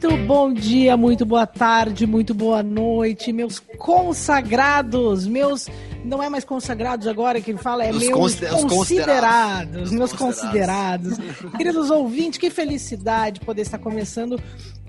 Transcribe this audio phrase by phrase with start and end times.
[0.00, 5.66] Muito bom dia, muito boa tarde, muito boa noite, meus consagrados, meus.
[6.04, 9.90] Não é mais consagrados agora que ele fala, é Os meus consider- os considerados, considerados.
[9.90, 11.18] meus Os considerados.
[11.56, 14.40] Queridos ouvintes, que felicidade poder estar começando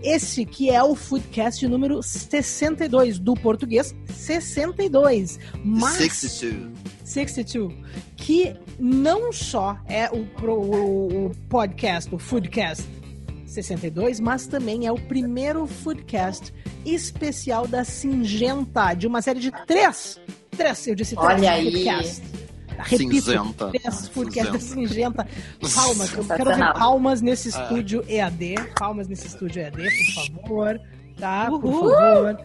[0.03, 5.39] esse que é o Foodcast número 62 do português 62.
[5.65, 6.69] Mas 62.
[7.03, 7.73] 62,
[8.15, 12.85] que não só é o, o- o podcast, o Foodcast
[13.63, 16.53] 62, mas também é o primeiro Foodcast
[16.85, 20.19] especial da Singenta, de uma série de três.
[20.51, 21.71] Três, eu disse três Olha aí.
[21.71, 22.21] Foodcasts.
[22.81, 23.67] Repito, Cinzenta.
[23.69, 25.27] três Foodcasts da Singenta.
[25.75, 26.73] Palmas, eu quero ver Sensacional.
[26.73, 28.55] palmas nesse estúdio EAD.
[28.77, 30.81] Palmas nesse estúdio EAD, por favor.
[31.17, 31.47] Tá?
[31.49, 31.89] Por Uhul.
[31.91, 32.39] favor.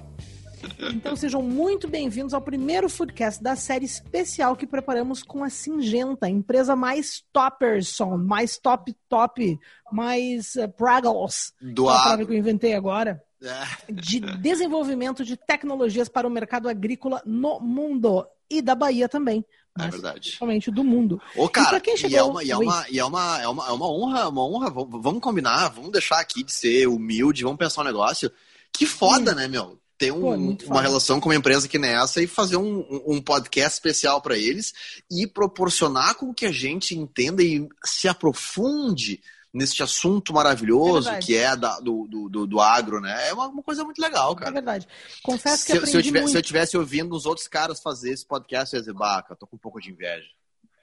[0.95, 6.27] Então sejam muito bem-vindos ao primeiro Foodcast da série especial que preparamos com a Singenta,
[6.27, 9.59] a empresa mais topperson, mais top top,
[9.93, 13.93] mais uh, Praggles, Do é a palavra que eu inventei agora, É.
[13.93, 19.45] de desenvolvimento de tecnologias para o mercado agrícola no mundo e da Bahia também,
[19.79, 20.21] É verdade.
[20.21, 21.21] principalmente do mundo.
[21.37, 23.67] Ô, E cara, e, chegou- é uma, e, é uma, e é uma, é uma,
[23.69, 24.71] é uma honra, uma honra.
[24.71, 28.31] Vamos, vamos combinar, vamos deixar aqui de ser humilde, vamos pensar um negócio.
[28.73, 29.79] Que foda, né, meu?
[29.97, 30.81] Ter um- Pô, é uma foda.
[30.81, 34.73] relação com uma empresa que nem essa e fazer um, um- podcast especial para eles
[35.11, 41.27] e proporcionar com que a gente entenda e se aprofunde neste assunto É maravilhoso verdade.
[41.27, 43.29] que é da- do, do, do, agro, né?
[43.29, 44.51] É uma, uma coisa muito legal, É cara.
[44.51, 44.89] verdade.
[45.23, 47.81] Confesso que Se, eu- aprendi se eu tivesse, se eu tivesse ouvindo os outros caras
[47.81, 50.27] fazer esse podcast, eu ia dizer, bah, cara, tô com um pouco de inveja.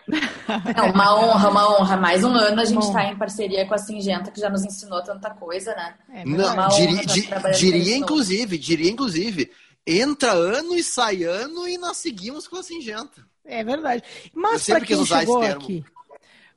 [0.75, 1.97] É uma honra, uma honra.
[1.97, 5.01] Mais um ano a gente está em parceria com a Singenta, que já nos ensinou
[5.03, 5.95] tanta coisa, né?
[6.13, 9.51] É Não, diria, honra di- diria inclusive, diria inclusive,
[9.87, 13.25] entra ano e sai ano e nós seguimos com a Singenta.
[13.45, 14.03] É verdade.
[14.33, 15.83] Mas para quem chegou aqui,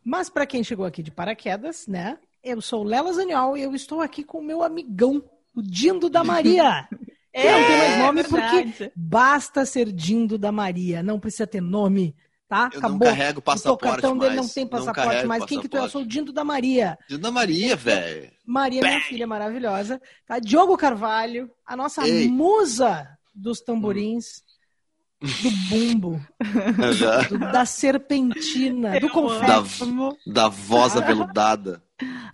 [0.04, 2.18] mas para quem chegou aqui de paraquedas, né?
[2.42, 5.22] Eu sou o Lela Zaniol e eu estou aqui com o meu amigão,
[5.54, 6.88] o Dindo da Maria.
[7.36, 12.14] Que não tem mais nome porque basta ser Dindo da Maria, não precisa ter nome,
[12.48, 12.70] tá?
[12.72, 13.08] Eu não Acabou.
[13.08, 14.54] carrego o passaporte cartão dele não mais.
[14.54, 15.44] tem Não passaporte carrego mais.
[15.44, 15.80] Quem que tu é?
[15.80, 16.98] Eu sou o Dindo da Maria.
[17.08, 18.30] Dina Maria, velho.
[18.46, 20.00] Maria, minha filha maravilhosa.
[20.26, 20.38] Tá?
[20.38, 22.28] Diogo Carvalho, a nossa Ei.
[22.28, 24.42] musa dos tamborins,
[25.20, 26.20] do bumbo,
[27.30, 29.84] do- da serpentina, do Da, confete.
[30.26, 31.82] da voz aveludada.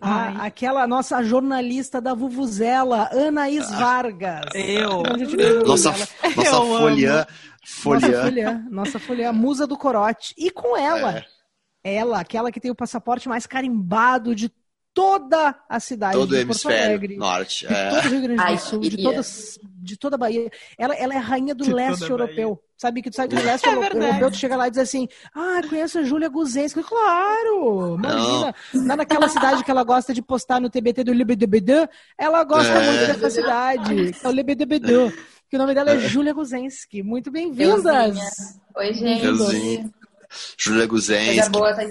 [0.01, 4.47] A- aquela nossa jornalista da Vuvuzela, Anaís Vargas.
[4.55, 5.03] Eu.
[5.27, 7.15] Viu Nossa, nossa Eu folha.
[7.17, 7.27] Nossa
[7.63, 8.23] Folha.
[8.23, 10.35] folha, nossa folha, a musa do corote.
[10.37, 11.19] E com ela,
[11.85, 11.95] É.
[11.97, 14.51] ela, aquela que tem o passaporte mais carimbado de
[15.01, 17.17] toda a cidade Todo o de Porto hemisfério Alegre.
[17.17, 17.67] norte.
[17.67, 17.89] De É.
[17.91, 20.51] todo o Rio Grande do Ai, Sul, de, todas, de toda a Bahia.
[20.79, 22.13] Ela, ela é a rainha do De leste Bahia.
[22.13, 22.63] europeu.
[22.77, 25.61] Sabe que tu sai do leste É europeu, tu chega lá e diz assim: Ah,
[25.69, 26.83] conheço a Júlia Guzenski.
[26.83, 27.97] Claro!
[27.99, 28.55] Imagina.
[28.75, 32.87] Lá naquela cidade que ela gosta de postar no TBT do LBDBD, ela gosta É.
[32.91, 34.15] muito dessa cidade.
[34.23, 35.13] É o LBDBD.
[35.49, 37.03] Que o nome dela é Júlia Guzenski.
[37.03, 38.17] Muito bem-vindas!
[38.77, 39.91] Oi, gente.
[40.57, 41.83] Júlia Guzenski Coisa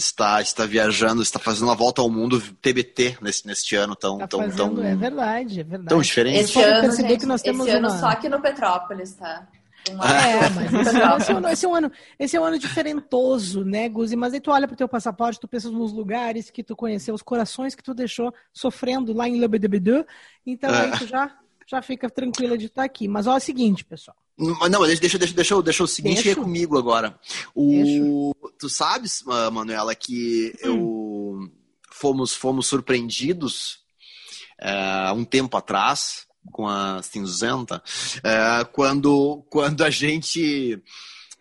[0.00, 4.26] está, está viajando, está fazendo uma volta ao mundo TBT nesse, neste ano tão, Tá
[4.26, 5.88] tão, fazendo, tão, é verdade, é verdade.
[5.88, 6.38] tão diferente.
[6.40, 9.46] Esse ano, perceber gente, que nós temos esse ano uma- só aqui no Petrópolis, tá?
[9.90, 11.52] Uma- É, mas esse, é um, Petrópolis.
[11.52, 14.16] esse é um ano, esse é um ano diferentoso, né, Guzi?
[14.16, 17.22] Mas aí tu olha pro teu passaporte, tu pensa nos lugares que tu conheceu, os
[17.22, 20.04] corações que tu deixou sofrendo lá em LBDBD.
[20.46, 21.30] Então aí tu já,
[21.70, 23.06] já fica tranquila de estar aqui.
[23.06, 24.16] Mas olha o seguinte, pessoal.
[24.36, 26.30] Mas Não, deixa, deixa, deixa, eu- deixa o seguinte Deixa.
[26.32, 27.18] é comigo agora.
[27.54, 29.22] O, tu sabes,
[29.52, 30.68] Manuela, que Hum.
[30.68, 31.52] eu
[31.92, 33.80] fomos, fomos surpreendidos
[34.60, 37.82] há um tempo atrás com a cinzenta,
[38.24, 40.82] eh, quando, quando a gente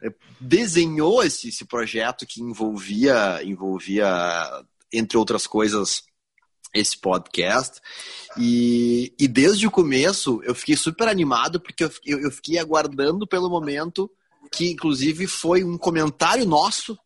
[0.03, 4.05] eh, desenhou esse, esse projeto que envolvia, envolvia,
[4.91, 6.03] entre outras coisas,
[6.73, 7.79] esse podcast.
[8.37, 13.49] E, e desde o começo eu fiquei super animado porque eu, eu fiquei aguardando pelo
[13.49, 14.09] momento
[14.51, 16.97] que, inclusive, foi um comentário nosso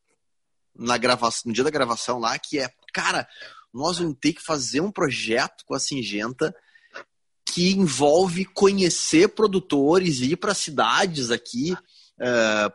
[0.75, 3.27] na gravação, no dia da gravação lá, que é, cara,
[3.73, 6.55] nós vamos ter que fazer um projeto com a Singenta
[7.45, 11.75] que envolve conhecer produtores ir para cidades aqui,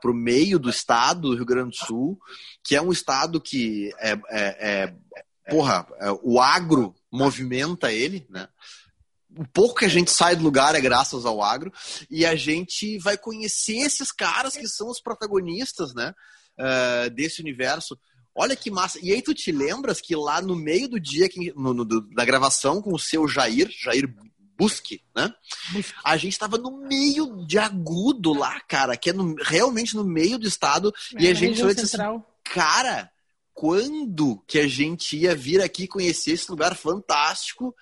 [0.01, 2.21] para o meio do estado do Rio Grande do Sul,
[2.63, 4.95] que é um estado que é, é- é-
[5.51, 8.49] porra, é, o agro movimenta ele, né?
[9.37, 11.73] O pouco que a gente sai do lugar é graças ao agro,
[12.11, 16.13] e a gente vai conhecer esses caras que são os protagonistas, né?
[16.61, 17.97] eh, desse universo.
[18.35, 18.99] Olha que massa.
[19.01, 22.25] E aí tu te lembras que lá no meio do dia, que- no- no- da
[22.25, 24.13] gravação com o seu Jair, Jair
[24.59, 25.33] Busque, né?
[26.05, 30.37] A gente tava no meio de agudo lá, cara, que é no- realmente no meio
[30.37, 31.97] do estado, e É, a na gente e disse assim,
[32.43, 33.09] cara,
[33.59, 37.75] quando que a gente ia vir aqui conhecer esse lugar fantástico,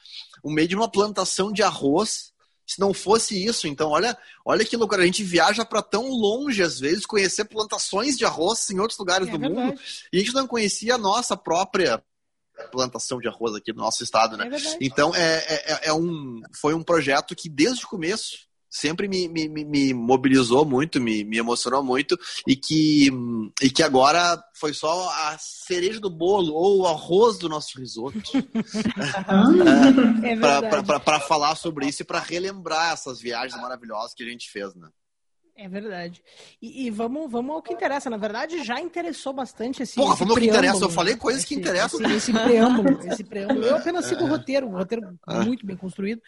[0.42, 2.32] no meio de uma plantação de arroz.
[2.66, 5.02] Se não fosse isso, então olha, olha que loucura.
[5.02, 9.28] A gente viaja para tão longe às vezes conhecer plantações de arroz em outros lugares
[9.28, 9.60] É do verdade.
[9.66, 9.80] mundo
[10.10, 12.02] e a gente não conhecia a nossa própria
[12.72, 14.48] plantação de arroz aqui no nosso estado, né?
[14.50, 14.78] É.
[14.80, 15.44] Então é,
[15.74, 20.64] é, é um, foi um projeto que desde o começo sempre me, me, me- mobilizou
[20.64, 23.10] muito, me, me emocionou muito e que,
[23.62, 28.18] e que agora foi só a cereja do bolo ou o arroz do nosso risoto
[30.22, 31.02] É verdade.
[31.04, 34.88] para falar sobre isso e para relembrar essas viagens maravilhosas que a gente fez, né?
[35.58, 36.22] É verdade.
[36.60, 38.10] E, e vamos, vamos ao que interessa.
[38.10, 39.94] Na verdade, já interessou bastante esse.
[39.94, 40.84] Porra, esse vamos ao que preâmbulo, interessa.
[40.84, 41.18] Eu falei né?
[41.20, 42.00] coisas que Esse- interessam.
[42.02, 43.64] Esse, esse preâmbulo, esse preâmbulo.
[43.64, 44.24] Eu apenas sigo É.
[44.24, 46.20] o roteiro, um roteiro muito bem construído.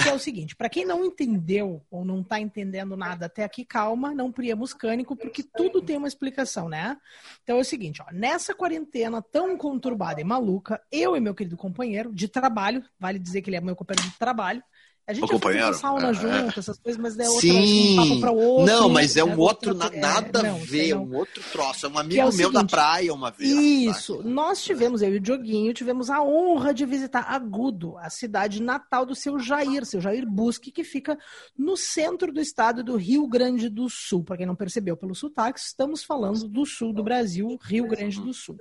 [0.00, 3.64] Que é o seguinte: para quem não entendeu ou não tá entendendo nada até aqui,
[3.64, 6.96] calma, não priamos cânico, porque tudo tem uma explicação, né?
[7.42, 11.56] Então é o seguinte: ó, nessa quarentena tão conturbada e maluca, eu e meu querido
[11.56, 14.62] companheiro de trabalho, vale dizer que ele é meu companheiro de trabalho.
[15.04, 17.92] A gente fazer sauna é, junto, essas coisas, mas é outra, Sim.
[17.92, 18.66] um papo pra outro.
[18.66, 21.04] não, mas é um né, outro, outra- na- é, nada a ver, não.
[21.04, 21.86] um outro troço.
[21.86, 23.50] É um amigo é meu da seguinte, praia uma vez.
[23.50, 24.18] Isso.
[24.18, 24.28] tá?
[24.28, 29.04] Nós tivemos, eu e o Dioguinho, tivemos a honra de visitar Agudo, a cidade natal
[29.04, 31.18] do seu Jair, seu Jair Busque, que fica
[31.58, 34.22] no centro do estado do Rio Grande do Sul.
[34.22, 38.32] Para quem não percebeu pelo sotaque, estamos falando do sul do Brasil, Rio Grande do
[38.32, 38.56] Sul.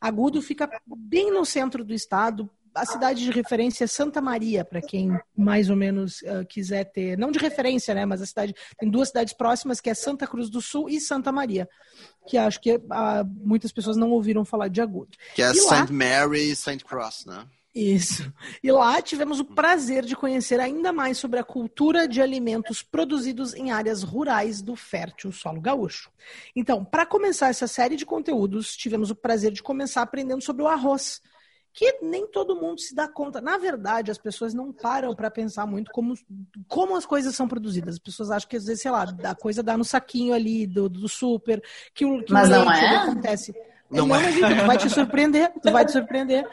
[0.00, 2.48] Agudo fica bem no centro do estado.
[2.74, 7.18] A cidade de referência é Santa Maria, para quem mais ou menos ah, quiser ter,
[7.18, 10.48] não de referência, né, mas a cidade tem duas cidades próximas, que é Santa Cruz
[10.48, 11.68] do Sul e Santa Maria
[12.28, 15.16] que acho que ah, muitas pessoas não ouviram falar de Agudo.
[15.34, 15.92] Que é E lá- St.
[15.92, 16.84] Mary e St.
[16.84, 17.44] Cross, né?
[17.74, 18.32] Isso.
[18.62, 23.54] E lá tivemos o prazer de conhecer ainda mais sobre a cultura de alimentos produzidos
[23.54, 26.10] em áreas rurais do fértil solo gaúcho.
[26.54, 30.68] Então, para começar essa série de conteúdos, tivemos o prazer de começar aprendendo sobre o
[30.68, 31.20] arroz,
[31.72, 33.40] que nem todo mundo se dá conta.
[33.40, 36.14] Na verdade, as pessoas não param para pensar muito como,
[36.68, 37.94] como as coisas são produzidas.
[37.94, 40.88] As pessoas acham que às vezes, sei lá, a coisa dá no saquinho ali do,
[40.88, 41.62] do super,
[41.94, 42.96] que o, que Mas o não é?
[42.96, 43.54] acontece.
[43.90, 44.22] Não Não, é.
[44.22, 46.46] mas então, tu vai te surpreender, tu vai te surpreender.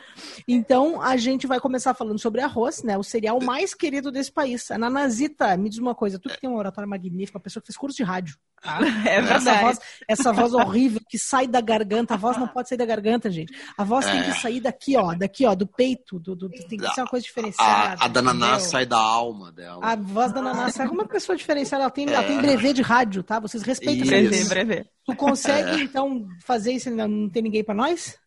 [0.47, 2.97] Então, a gente vai começar falando sobre arroz, né?
[2.97, 4.69] O cereal mais querido desse país.
[4.71, 7.67] A Nanazita, me diz uma coisa, tu que tem uma oratória magnífica, uma pessoa que
[7.67, 8.35] fez curso de rádio.
[8.61, 8.79] tá?
[9.05, 9.61] É Essa verdade.
[9.63, 13.29] voz, essa voz horrível que sai da garganta, a voz não pode sair da garganta,
[13.29, 13.53] gente.
[13.77, 14.33] A voz tem que É.
[14.33, 18.01] sair daqui, ó, daqui, ó, do peito, do, do- tem que ser uma coisa diferenciada.
[18.01, 18.65] A, a da Naná entendeu?
[18.65, 19.79] sai da alma dela.
[19.83, 22.81] A voz da Naná sai como uma pessoa diferenciada, ela tem, ela tem brevê de
[22.81, 23.39] rádio, tá?
[23.39, 24.49] Vocês respeitam essa Isso.
[24.49, 24.89] Brevê, brevê.
[25.07, 28.19] Tu consegue, então, fazer isso e não não tem ninguém pra nós?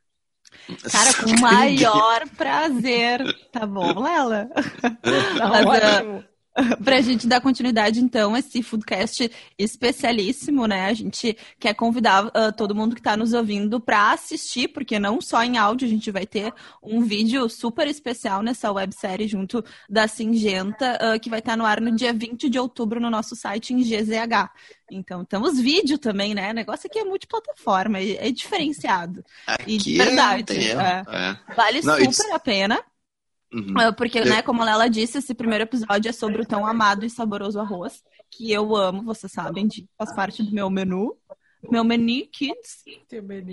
[0.90, 3.20] Cara, com o maior prazer.
[3.52, 4.48] Tá bom, Lela?
[5.38, 6.24] Tá Mas, ótimo.
[6.84, 10.86] Pra gente dar continuidade, então, a esse Foodcast especialíssimo, né?
[10.86, 15.20] A gente quer convidar ah, todo mundo que está nos ouvindo para assistir, porque não
[15.20, 16.52] só em áudio, a gente vai ter
[16.82, 21.80] um vídeo super especial nessa websérie junto da Singenta, ah, que vai estar no ar
[21.80, 24.50] no dia 20 de outubro no nosso site em GZH.
[24.90, 26.50] Então, temos vídeo também, né?
[26.50, 29.24] O negócio aqui é multiplataforma, é, é diferenciado.
[29.66, 30.72] E de Aqui verdade, é.
[30.72, 31.54] É.
[31.54, 32.82] Vale Não, super a pena.
[33.52, 33.74] Uhum.
[33.78, 37.04] Ah, Porque, né, como a Lela disse, esse primeiro episódio é sobre o tão amado
[37.04, 41.16] e saboroso arroz, que eu amo, vocês sabem, de- faz parte do meu menu.
[41.70, 42.78] Meu menu Kids.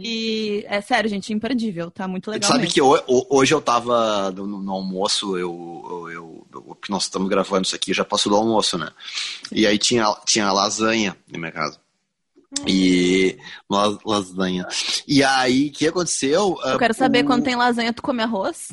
[0.01, 2.47] E é sério, gente, imperdível, tá muito legal.
[2.47, 2.73] Sabe mesmo.
[2.73, 7.03] que ho- ho- hoje eu tava no, no almoço, eu, eu, eu- o que nós
[7.03, 8.89] estamos gravando isso aqui já passou do almoço, né?
[9.51, 11.77] E aí tinha, tinha lasanha na minha casa.
[12.65, 13.37] E
[13.69, 14.65] la- lasanha.
[15.05, 16.57] E aí, o que aconteceu?
[16.63, 18.69] Eu quero saber quando tem lasanha, tu come arroz?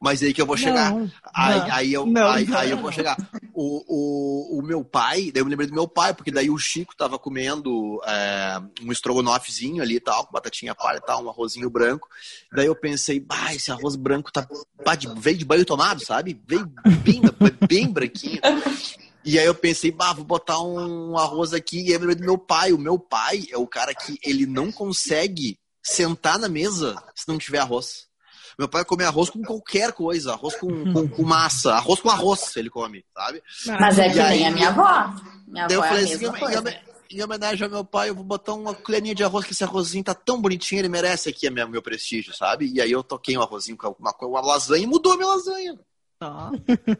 [0.00, 0.92] Mas aí que eu vou chegar.
[0.92, 1.74] Não, Aí, não.
[1.74, 3.16] aí, eu, Não, aí, aí eu vou chegar.
[3.54, 6.58] O, o, o meu pai, daí eu me lembrei do meu pai, porque daí o
[6.58, 11.30] Chico tava comendo é, um estrogonofezinho ali e tal, com batatinha palha e tal, um
[11.30, 12.08] arrozinho branco.
[12.52, 14.46] Daí eu pensei, bah, esse arroz branco tá,
[15.16, 16.38] veio de banho tomado, sabe?
[16.46, 16.70] Veio
[17.02, 17.22] bem,
[17.66, 18.40] bem branquinho.
[19.24, 21.80] E aí eu pensei, bah, vou botar um arroz aqui.
[21.80, 22.72] E aí eu me lembrei do meu pai.
[22.72, 27.38] O meu pai é o cara que ele não consegue sentar na mesa se não
[27.38, 28.06] tiver arroz.
[28.58, 32.56] Meu pai come arroz com qualquer coisa, arroz com, com, com massa, arroz com arroz
[32.56, 33.42] ele come, sabe?
[33.78, 35.14] Mas é que aí- nem a minha avó.
[35.46, 36.80] Minha Daí eu avó é a falei assim, mesma em, coisa.
[37.10, 40.02] em homenagem ao meu pai, eu vou botar uma colherinha de arroz, que esse arrozinho
[40.04, 42.70] tá tão bonitinho, ele merece aqui o meu, meu prestígio, sabe?
[42.72, 45.78] E aí eu toquei um arrozinho com uma, uma lasanha e mudou a minha lasanha.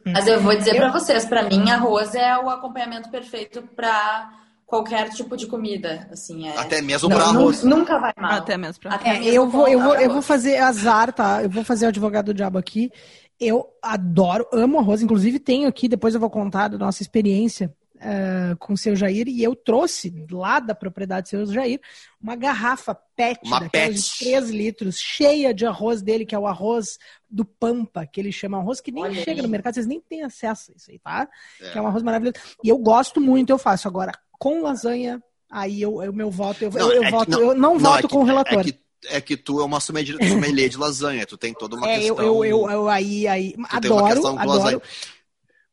[0.04, 4.30] Mas eu vou dizer pra vocês, pra mim, arroz é o acompanhamento perfeito pra
[4.66, 6.08] qualquer tipo de comida.
[6.11, 6.56] Assim, é...
[6.58, 7.62] Até mesmo nu- arroz.
[7.62, 8.32] Nunca vai mal.
[8.32, 8.94] Até mesmo pra.
[8.96, 10.12] Até É, eu vou, eu vou, eu arroz.
[10.12, 11.42] vou fazer azar, tá?
[11.42, 12.90] Eu vou fazer o advogado do diabo aqui.
[13.38, 15.00] Eu adoro, amo arroz.
[15.02, 19.28] Inclusive, tenho aqui, depois eu vou contar da nossa experiência uh, com o seu Jair
[19.28, 21.78] e eu trouxe lá da propriedade do seu Jair
[22.20, 26.46] uma garrafa PET, Uma daquelas de 3 litros, cheia de arroz dele, que é o
[26.46, 26.99] arroz
[27.30, 29.42] do Pampa, que ele chama arroz que nem Olha chega aí.
[29.42, 31.28] no mercado, vocês nem têm acesso a isso aí, tá?
[31.61, 31.70] É.
[31.70, 32.37] Que é um arroz maravilhoso.
[32.64, 33.87] E eu gosto muito, eu faço.
[33.87, 37.55] Agora, com lasanha, aí eu, eu meu voto, eu, eu, eu é que- voto, eu
[37.55, 38.61] não, é voto que- com o relator.
[38.61, 38.78] É que,
[39.09, 42.19] é que tu é uma sommelier de lasanha, tu tem toda uma É, questão...
[42.25, 44.59] eu, eu, eu aí, aí, tu tem uma adoro, questão com adoro.
[44.59, 44.83] lasanha.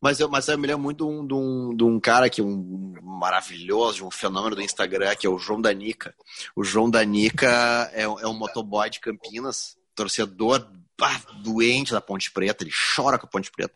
[0.01, 2.41] Mas eu, mas eu me lembro muito de um, de um, de um cara que
[2.41, 6.13] é um maravilhoso, de um fenômeno do Instagram, que é o João Danica.
[6.53, 10.67] O João Danica é, é um motoboy de Campinas, torcedor
[11.41, 13.73] doente da Ponte Preta, ele chora com a Ponte Preta.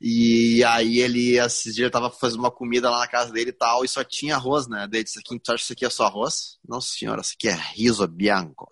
[0.00, 3.52] E aí ele, esses dias, ele tava fazendo uma comida lá na casa dele e
[3.52, 4.86] tal, e só tinha arroz, né?
[4.90, 6.58] Daí ele disse aqui, tu acha que isso aqui é só arroz?
[6.68, 8.68] Não, senhora, isso aqui é riso bianco.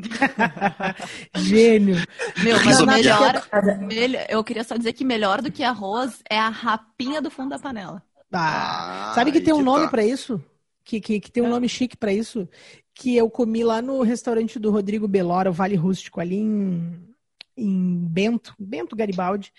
[1.36, 1.96] Gênio.
[2.42, 3.48] Meu, mas o Riso melhor,
[3.80, 4.26] melhor.
[4.28, 7.58] Eu queria só dizer que melhor do que arroz é a rapinha do fundo da
[7.58, 8.02] panela.
[8.32, 9.90] Ah, Ah, sabe que tem um que nome tá.
[9.90, 10.42] pra isso?
[10.84, 12.48] Que, que, que tem um nome chique pra isso?
[12.94, 17.13] Que eu comi lá no restaurante do Rodrigo Belora, o Vale Rústico, ali em,
[17.56, 19.52] em Bento, Bento Garibaldi.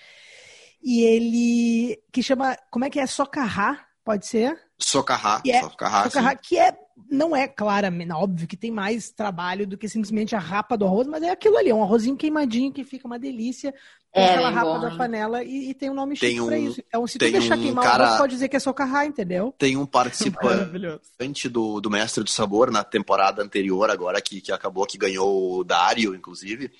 [0.83, 3.07] E ele, que chama, como é que é?
[3.07, 4.59] Socarrá, pode ser?
[4.77, 6.09] Socarrá, E é- socarrá, sim.
[6.09, 6.77] Socarrá, que é,
[7.09, 11.07] não é, claramente, óbvio que tem mais trabalho do que simplesmente a rapa do arroz,
[11.07, 13.73] mas é aquilo ali, é um arrozinho queimadinho que fica uma delícia,
[14.11, 14.97] com É, aquela rapa bom, da né?
[14.97, 16.81] panela e, e tem um nome Tem chique pra um- isso.
[16.87, 19.53] Então, se tu deixar um queimar o cara- arroz, pode dizer que é socarrá, entendeu?
[19.57, 24.85] Tem um participante do, do Mestre do Sabor na temporada anterior, agora que, que acabou,
[24.85, 26.71] que ganhou o Dário, inclusive.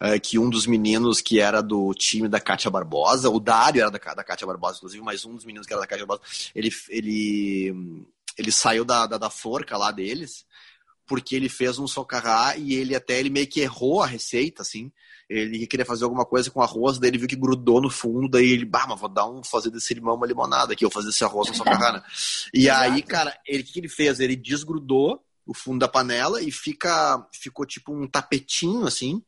[0.00, 3.90] É, que um dos meninos que era do time da Kátia Barbosa, o Dário era
[3.90, 6.70] da, da Kátia Barbosa, inclusive, mas um dos meninos que era da Kátia Barbosa, ele,
[6.88, 8.04] ele,
[8.36, 10.44] ele saiu da, da, da forca lá deles,
[11.06, 14.90] porque ele fez um socarrá e ele até ele meio que errou a receita, assim.
[15.28, 18.48] Ele queria fazer alguma coisa com arroz, daí ele viu que grudou no fundo, daí
[18.48, 21.10] ele, bah, mas vou dar um, fazer desse limão uma limonada aqui, eu vou fazer
[21.10, 22.02] esse arroz no socarrá, né?
[22.54, 24.20] E aí, cara, ele, o que ele fez?
[24.20, 29.22] Ele desgrudou o fundo da panela e fica, ficou tipo um tapetinho, assim.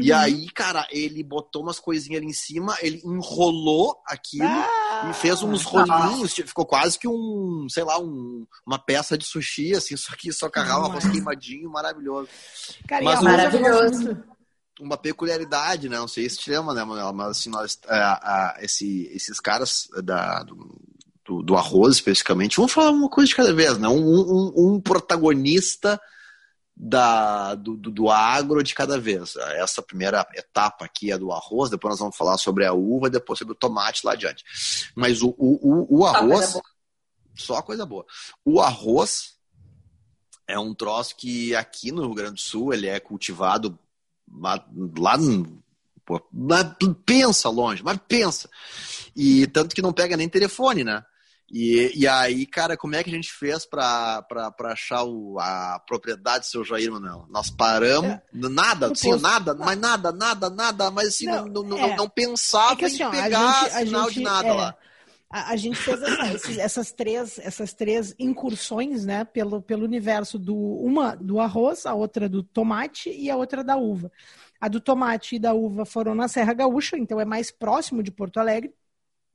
[0.00, 0.18] E Uhum.
[0.18, 5.42] aí, cara, ele botou umas coisinhas ali em cima, ele enrolou aquilo Ah, e fez
[5.42, 9.96] uns rolinhos, tipo, ficou quase que um, sei lá, um, uma peça de sushi, assim,
[9.98, 12.30] só que só carrava arroz queimadinho, maravilhoso.
[12.88, 14.16] Cara, Mas e gosto Maravilhoso.
[14.80, 15.96] Uma peculiaridade, né?
[15.98, 17.12] Não sei se te lembra, né, Manuela?
[17.12, 20.54] Mas assim, nós, é, a- esse, esses caras da, do,
[21.28, 23.86] do, do arroz, especificamente, vamos falar uma coisa de cada vez, né?
[23.86, 26.00] Um, um, um protagonista
[26.74, 29.36] da, do, do, do agro de cada vez.
[29.36, 33.38] Essa primeira etapa aqui é do arroz, depois nós vamos falar sobre a uva, depois
[33.38, 34.42] sobre o tomate lá adiante.
[34.94, 36.58] Mas o, o, o, o arroz,
[37.36, 38.06] só coisa boa.
[38.42, 39.34] O arroz
[40.46, 43.78] é um troço que aqui no Rio Grande do Sul ele é cultivado
[44.32, 44.64] lá,
[44.96, 45.18] lá
[46.06, 48.48] pô, mas pensa longe, mas pensa.
[49.14, 51.04] E tanto que não pega nem telefone, né?
[51.50, 54.22] E, e aí, cara, como é que a gente fez pra
[54.64, 57.26] achar o, a propriedade do seu Jair, Manuel?
[57.30, 59.22] Nós paramos, nada, No assim, posto.
[59.22, 61.96] nada, mas nada, nada, nada, mas assim, Não, não, não, é.
[61.96, 64.76] não, pensava É que assim, em ó, pegar gente, sinal gente, de nada é, lá.
[65.30, 70.54] A, a gente fez essa- essas três, essas três incursões, né, pelo, pelo universo do
[70.54, 74.12] uma do arroz, a outra do tomate e a outra da uva.
[74.60, 78.10] A do tomate e da uva foram na Serra Gaúcha, então é mais próximo de
[78.10, 78.72] Porto Alegre.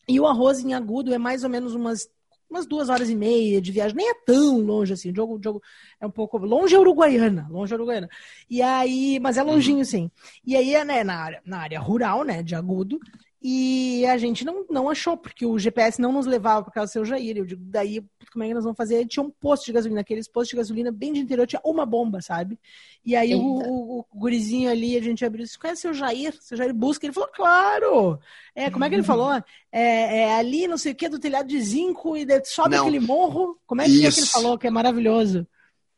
[0.07, 2.09] E o arroz em agudo é mais ou menos umas
[2.53, 5.43] umas duas horas e meia de viagem, nem é tão longe assim, o jogo, o
[5.43, 5.61] jogo
[5.99, 8.07] é um pouco longe é Uruguaiana, longe é Uruguaiana.
[8.47, 10.11] E aí, mas é longinho sim.
[10.45, 12.99] E aí é né, na área, na área rural, né, de agudo,
[13.45, 16.93] e a gente não, não achou, porque o GPS não nos levava para casa do
[16.93, 17.35] seu Jair.
[17.35, 19.05] Eu digo, daí, como é que nós vamos fazer?
[19.05, 22.21] Tinha um posto de gasolina, aqueles postos de gasolina bem de interior, tinha uma bomba,
[22.21, 22.57] sabe?
[23.05, 26.33] E aí o, o, o gurizinho ali, a gente abriu, disse, conhece o seu Jair?
[26.39, 27.05] Seu Jair busca.
[27.05, 28.17] Ele falou, claro!
[28.55, 29.29] É, como é que ele falou?
[29.75, 32.83] É, é ali, não sei o que, do telhado de zinco, e sobe Não.
[32.83, 33.59] aquele morro.
[33.65, 34.27] Como é que, é que ele Isso.
[34.27, 34.55] falou?
[34.55, 35.47] Que é maravilhoso.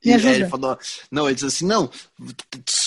[0.01, 0.33] Me E aí ajuda.
[0.35, 0.77] ele falou,
[1.11, 1.89] não, ele disse assim, não,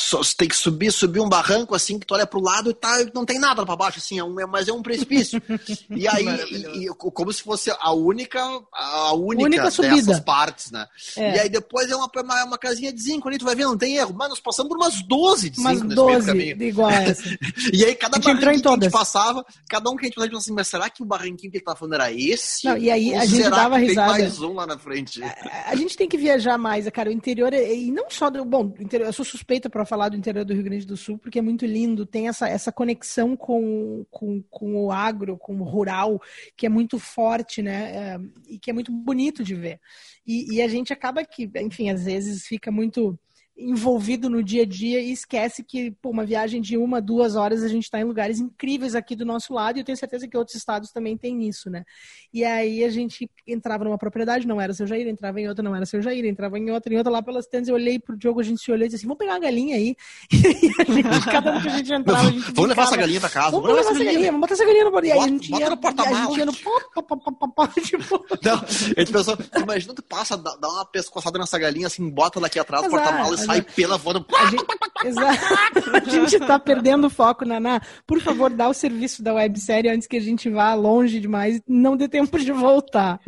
[0.08, 2.74] só, você tem que subir, subir um barranco assim, que tu olha pro lado e
[2.74, 5.40] tá, não tem nada pra baixo, assim, é um, é- mas é um precipício.
[5.90, 8.40] e aí, e- e como se fosse a única,
[8.72, 10.86] a única, Única dessas partes, né?
[11.16, 11.36] É.
[11.36, 13.76] E aí depois é uma, uma, uma casinha de zinco ali, tu vai ver, não
[13.76, 16.26] tem erro, mas nós passamos por umas 12 de Umas zinco nesse meio do 12
[16.26, 16.62] caminho.
[16.62, 17.22] igual a essa.
[17.72, 20.26] E aí cada A barranquinho que a gente passava, cada um que a gente passava,
[20.26, 22.64] a gente assim, mas será que o barranquinho que ele tá falando era esse?
[22.66, 24.12] Não, e aí Ou a gente dava risada.
[24.14, 25.20] tem mais um lá na frente?
[25.66, 27.10] A gente tem que viajar mais, cara.
[27.10, 28.44] O interior, é- e não só do.
[28.44, 31.38] Bom, interior- eu sou suspeita para falar do interior do Rio Grande do Sul, porque
[31.38, 36.20] é muito lindo, tem essa, essa conexão com, com, com o agro, com o rural,
[36.54, 37.96] que é muito forte, né?
[37.96, 39.80] É, e que é muito bonito de ver.
[40.26, 43.18] E, e a gente acaba que, enfim, às vezes fica muito.
[43.58, 47.64] Envolvido no dia a dia e esquece que, pô, uma viagem de uma, duas horas
[47.64, 50.36] a gente está em lugares incríveis aqui do nosso lado e eu tenho certeza que
[50.36, 51.84] outros estados também têm isso, né?
[52.32, 55.74] E aí a gente entrava numa propriedade, não era seu Jair, entrava em outra, não
[55.74, 58.38] era seu Jair, entrava em outra, em outra lá pelas tendas, eu olhei pro Diogo,
[58.40, 59.96] a gente se olhou e disse assim, vamos pegar uma galinha aí.
[60.68, 63.20] E a gente, cada vez que a gente entrava, a gente Vamos levar essa galinha
[63.20, 63.50] pra casa.
[63.50, 65.70] Vamos levar essa galinha, vamos botar essa galinha no bota, Bota- a gente bota ia,
[65.70, 66.18] no porta-malas.
[66.18, 70.68] a gente ia no pó, pó, tipo, Não, a gente pensou, imagina tu passa, dá,
[70.68, 74.24] uma pescoçada nessa galinha assim, bota ela aqui atrás, Exato, porta-mala e sai pela voando.
[74.36, 74.64] A gente,
[75.04, 75.90] exato.
[75.96, 77.80] A gente tá perdendo o foco, Naná.
[78.06, 81.62] Por favor, dá o serviço da websérie antes que a gente vá longe demais e
[81.66, 83.20] não dê tempo de voltar.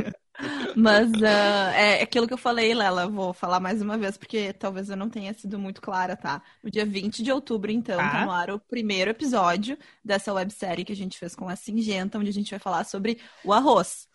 [0.74, 4.88] Mas ah, é aquilo que eu falei, Lela, vou falar mais uma vez, porque talvez
[4.88, 6.40] eu não tenha sido muito clara, tá?
[6.62, 8.10] No dia 20 de outubro, então, Tá.
[8.10, 12.18] tá no ar o primeiro episódio dessa websérie que a gente fez com a Singenta,
[12.18, 14.08] onde a gente vai falar sobre o arroz.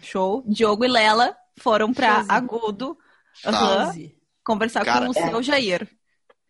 [0.00, 0.44] Show?
[0.46, 2.24] Diogo e Lela foram pra.
[2.28, 2.96] Agudo
[3.42, 3.92] Tá.
[4.52, 5.88] Conversar Cara, com o seu Jair.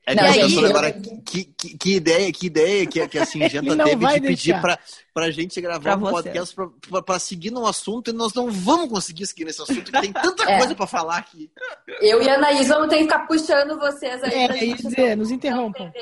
[0.07, 3.07] É Não, que eu gente, pensando eu- agora, que, que, que ideia, que ideia que,
[3.07, 4.61] que a Singenta não teve de pedir deixar.
[4.63, 4.79] pra,
[5.13, 6.13] pra gente gravar Pra um você.
[6.13, 9.85] podcast pra, pra, pra seguir num assunto e nós não vamos conseguir seguir nesse assunto,
[9.93, 10.59] que tem tanta É.
[10.59, 11.51] coisa pra falar aqui.
[12.01, 14.33] Eu e a Anaís vamos ter que ficar puxando vocês aí.
[14.35, 15.93] É, gente dizer, não- nos não interrompam.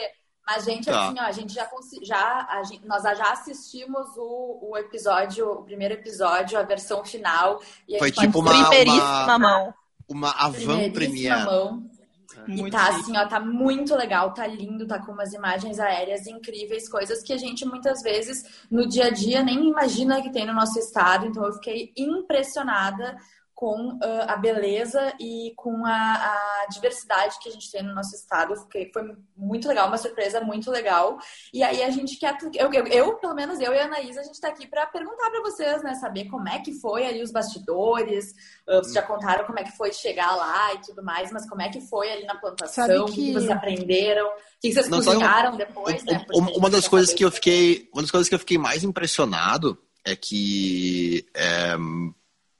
[0.46, 1.08] Mas, gente, Tá.
[1.08, 1.68] assim, ó, a gente já,
[2.02, 7.60] já a gente- nós já assistimos o, o episódio, o primeiro episódio, a versão final.
[7.86, 9.74] E a Foi tipo uma- uma- mão.
[10.08, 11.44] Uma avant primeiríssima premiere.
[11.44, 11.98] mão.
[12.46, 16.26] E Muito tá assim, ó, tá muito legal, tá lindo, tá com umas imagens aéreas
[16.26, 20.46] incríveis, coisas que a gente muitas vezes no dia a dia nem imagina que tem
[20.46, 21.26] no nosso estado.
[21.26, 23.16] Então eu fiquei impressionada
[23.58, 28.14] com ah, a beleza e com a, a diversidade que a gente tem no nosso
[28.14, 28.54] estado.
[28.54, 29.02] Fiquei, foi
[29.36, 31.18] muito legal, uma surpresa muito legal.
[31.52, 34.22] E aí a gente quer, eu, eu, eu, pelo menos eu e a Anaísa, a
[34.22, 37.32] gente tá aqui para perguntar para vocês, né, saber como é que foi ali os
[37.32, 38.32] bastidores.
[38.68, 41.60] Ah, vocês já contaram como é que foi chegar lá e tudo mais, mas como
[41.60, 43.06] é que foi ali na plantação?
[43.06, 43.14] O que...
[43.14, 44.28] que- vocês aprenderam?
[44.28, 46.24] O que vocês Não, uma- cozinharam depois, né?
[46.24, 48.84] Porque a Uma, das coisas que eu fiquei, uma das coisas que eu fiquei mais
[48.84, 51.76] impressionado é que, é,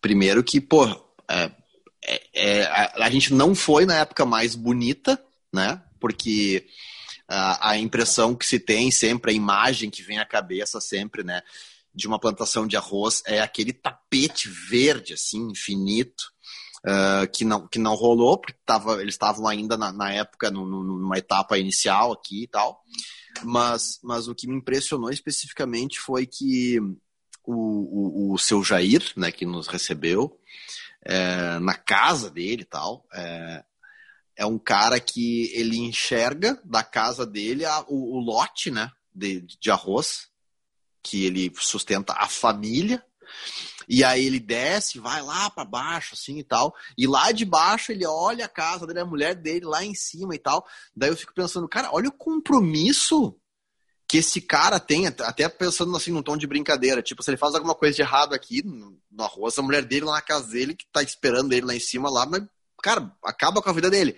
[0.09, 0.87] primeiro que, pô,
[1.31, 1.53] é,
[2.03, 5.23] é- é, a, a gente não foi na época mais bonita,
[5.53, 5.83] né?
[6.00, 6.67] Porque
[7.29, 11.43] a, a impressão que se tem sempre, a imagem que vem à cabeça sempre, né?
[11.94, 16.25] De uma plantação de arroz é aquele tapete verde, assim, infinito.
[16.87, 20.64] ah, que, não, que não rolou, porque tava, eles estavam ainda na, na época, no-
[20.66, 22.81] no- numa etapa inicial aqui e tal.
[23.44, 26.79] Mas, mas o que me impressionou especificamente foi que
[27.51, 30.39] o, o, o seu Jair, né, que nos recebeu
[31.03, 33.65] é, na casa dele e tal, é,
[34.37, 39.41] é um cara que ele enxerga da casa dele a- o, o lote né, de,
[39.41, 40.29] de arroz,
[41.03, 43.03] que ele sustenta a família.
[43.89, 46.75] E aí ele desce, vai lá para baixo, assim e tal.
[46.97, 50.35] E lá de baixo ele olha a casa dele, a mulher dele lá em cima
[50.35, 50.67] e tal.
[50.95, 53.35] Daí eu fico pensando, cara, olha o compromisso
[54.09, 57.03] que esse cara tem, até pensando assim num tom de brincadeira.
[57.03, 60.12] Tipo, se ele faz alguma coisa de errado aqui no arroz, a mulher dele lá
[60.14, 62.42] na casa dele, que tá esperando ele lá em cima lá, mas,
[62.83, 64.16] cara, acaba com a vida dele.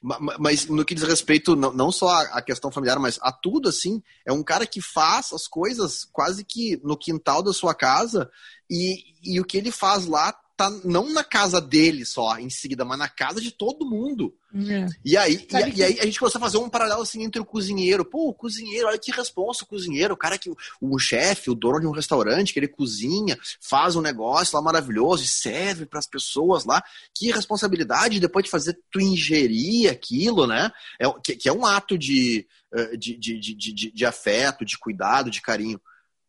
[0.00, 3.68] Ma- ma- Mas no que diz respeito, não, só à questão familiar, mas a tudo,
[3.68, 8.30] assim, é um cara que faz as coisas quase que no quintal da sua casa
[8.70, 12.84] e, e o que ele faz lá tá não na casa dele só, em seguida,
[12.84, 14.32] mas na casa de todo mundo.
[14.54, 14.86] É.
[15.04, 17.40] E aí, e, que- e aí a gente começou a fazer um paralelo assim entre
[17.40, 18.04] o cozinheiro.
[18.04, 21.56] Pô, o cozinheiro, olha que responsa o cozinheiro, o cara que o, o chefe, o
[21.56, 25.98] dono de um restaurante, que ele cozinha, faz um negócio lá maravilhoso e serve para
[25.98, 26.80] as pessoas lá.
[27.12, 30.70] Que responsabilidade depois de fazer tu ingerir aquilo, né?
[31.00, 34.78] É, que, que é um ato de, eh, de, de, de, de, de afeto, de
[34.78, 35.80] cuidado, de carinho.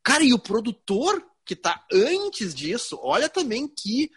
[0.02, 4.10] Cara, e o produtor que tá antes disso, olha também que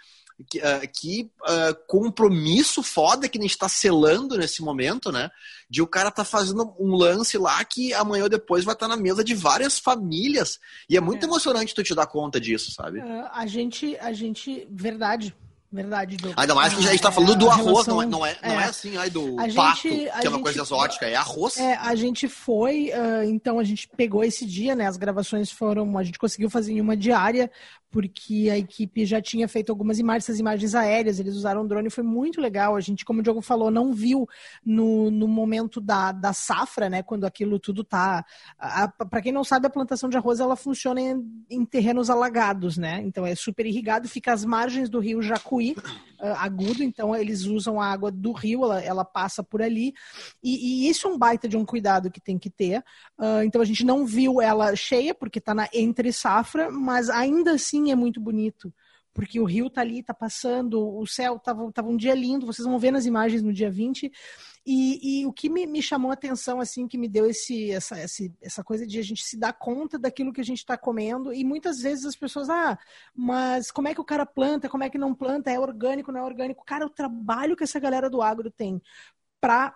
[0.48, 5.28] que, ah, que, ah, compromisso foda que a gente está selando nesse momento, né?
[5.68, 8.96] De o cara tá fazendo um lance lá que amanhã ou depois vai estar na
[8.96, 10.60] mesa de várias famílias.
[10.88, 11.26] E é muito É.
[11.26, 13.00] emocionante tu te dar conta disso, sabe?
[13.00, 15.34] Ah, a gente, a gente, verdade,
[15.70, 16.34] verdade, Douglas.
[16.38, 18.26] Ainda mais que a gente tá Ah, falando do a arroz, relação- não é, não
[18.26, 18.68] é, não é é.
[18.68, 21.56] assim, ai, do A pato, gente- que é uma gente- coisa exótica, é arroz.
[21.58, 24.86] É, a gente foi, ah, então a gente pegou esse dia, né?
[24.86, 27.50] As gravações foram, a gente conseguiu fazer em uma diária,
[27.90, 32.40] porque a equipe já tinha feito algumas imagens, imagens aéreas, eles usaram drone, foi muito
[32.40, 32.76] legal.
[32.76, 34.28] A gente, como o Diogo falou, não viu
[34.64, 37.02] no, no momento da, da safra, né?
[37.02, 38.24] Quando aquilo tudo tá.
[39.10, 43.00] Para quem não sabe, a plantação de arroz ela funciona em, em terrenos alagados, né?
[43.04, 45.74] Então é super irrigado, fica às margens do rio Jacuí,
[46.20, 49.94] ah, agudo, então eles usam a água do rio, ela, ela passa por ali.
[50.42, 52.84] E, e isso é um baita de um cuidado que tem que ter.
[53.16, 57.52] Ah, então a gente não viu ela cheia, porque está na entre safra, mas ainda
[57.52, 58.72] assim é muito bonito.
[59.12, 62.64] Porque o rio tá ali, tá passando, o céu tava, tava um dia lindo, vocês
[62.66, 64.12] vão ver nas imagens no dia 20.
[64.64, 67.96] E, e o que me, me, chamou a atenção, assim, que me deu esse, essa,
[68.40, 71.42] essa coisa de a gente se dar conta daquilo que a gente está comendo, e
[71.42, 72.78] muitas vezes as pessoas, ah,
[73.14, 76.20] mas como é que o cara planta, como é que não planta, é orgânico, não
[76.20, 76.64] é orgânico?
[76.64, 78.80] Cara, o trabalho que essa galera do agro tem
[79.40, 79.74] para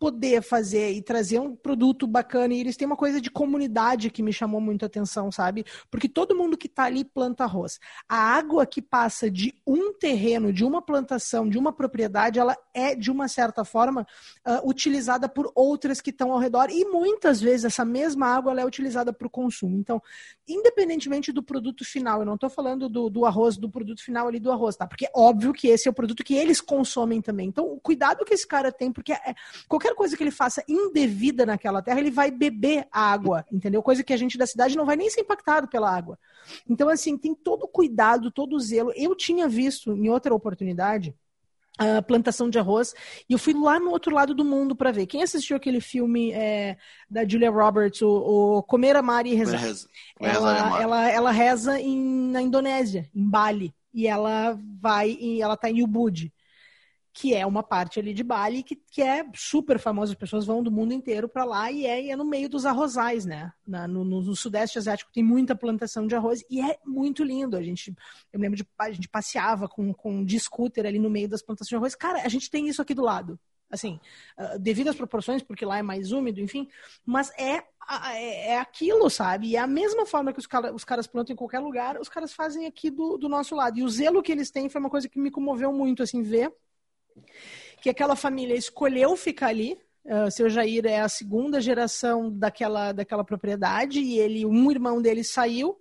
[0.00, 2.54] poder fazer e trazer um produto bacana.
[2.54, 5.62] E eles têm uma coisa de comunidade que me chamou muito a atenção, sabe?
[5.90, 7.78] Porque todo mundo que está ali planta arroz.
[8.08, 12.94] A água que passa de um terreno, de uma plantação, de uma propriedade, ela é,
[12.94, 14.06] de uma certa forma,
[14.46, 16.70] uh, utilizada por outras que estão ao redor.
[16.70, 19.76] E muitas vezes essa mesma água é utilizada para o consumo.
[19.76, 20.02] Então,
[20.48, 24.40] independentemente do produto final, eu não estou falando do, do arroz, do produto final ali
[24.40, 24.86] do arroz, tá?
[24.86, 27.48] Porque é óbvio que esse é o produto que eles consomem também.
[27.48, 29.34] Então, o cuidado que esse cara tem, porque é,
[29.68, 33.82] qualquer coisa que ele faça indevida naquela terra, ele vai beber água, entendeu?
[33.82, 36.18] Coisa que a gente da cidade não vai nem ser impactado pela água.
[36.68, 38.92] Então, assim, tem todo o cuidado, todo o zelo.
[38.96, 41.14] Eu tinha visto em outra oportunidade
[41.78, 42.94] a plantação de arroz
[43.28, 45.06] e eu fui lá no outro lado do mundo para ver.
[45.06, 46.76] Quem assistiu aquele filme é,
[47.08, 49.58] da Julia Roberts, o, o Comer, Amar e Rezar?
[49.58, 49.88] Reza.
[50.20, 55.70] Ela, ela, ela reza em, na Indonésia, em Bali, e ela vai, e ela tá
[55.70, 56.30] em Ubud
[57.20, 60.62] que é uma parte ali de Bali que, que é super famosa, as pessoas vão
[60.62, 63.52] do mundo inteiro para lá e é, e é, no meio dos arrozais, né?
[63.66, 67.58] Na, no, no, Sudeste Asiático tem muita plantação de arroz e é muito lindo.
[67.58, 67.94] A gente,
[68.32, 71.42] eu me lembro de a gente passeava com, com um scooter ali no meio das
[71.42, 71.94] plantações de arroz.
[71.94, 73.38] Cara, a gente tem isso aqui do lado.
[73.70, 74.00] Assim,
[74.38, 76.66] uh, devido às proporções, porque lá é mais úmido, enfim,
[77.04, 77.62] mas é,
[78.14, 79.48] é, é aquilo, sabe?
[79.48, 82.08] E é a mesma forma que os, cara, os caras plantam em qualquer lugar, os
[82.08, 83.78] caras fazem aqui do, do nosso lado.
[83.78, 86.50] E o zelo que eles têm foi uma coisa que me comoveu muito, assim, ver
[87.80, 89.78] que aquela família escolheu ficar ali.
[90.04, 95.22] Uh, seu Jair é a segunda geração daquela, daquela propriedade e ele, um irmão dele
[95.22, 95.78] saiu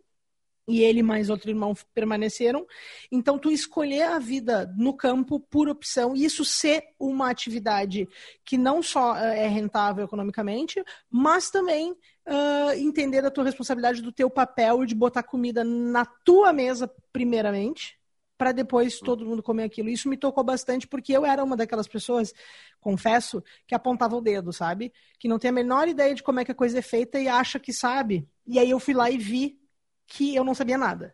[0.69, 2.65] e ele mais outro irmão permaneceram.
[3.11, 8.07] Então, tu escolher a vida no campo por opção, e isso ser uma atividade
[8.45, 14.11] que não só uh, é rentável economicamente, mas também uh, entender a tua responsabilidade do
[14.11, 17.98] teu papel de botar comida na tua mesa, primeiramente,
[18.39, 19.89] para depois todo mundo comer aquilo.
[19.89, 22.33] Isso me tocou bastante porque eu era uma daquelas pessoas,
[22.79, 24.93] confesso, que apontava o dedo, sabe?
[25.19, 27.27] Que não tem a menor ideia de como é que a coisa é feita e
[27.27, 28.25] acha que sabe.
[28.47, 29.59] E aí eu fui lá e vi
[30.07, 31.13] que eu não sabia nada.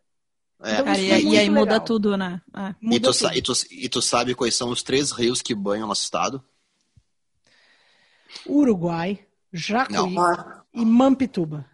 [0.63, 0.73] É.
[0.73, 1.51] Então, Cara, e, e, aí legal.
[1.51, 2.39] muda tudo, né?
[2.55, 2.75] É.
[2.79, 3.33] Muda e, tu, tudo.
[3.33, 6.43] E, tu, e tu sabe quais são os três rios que banham nosso estado?
[8.47, 10.63] Uruguai, Jacuí não.
[10.71, 11.65] e Mampituba.